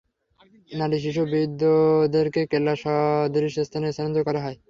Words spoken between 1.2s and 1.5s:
ও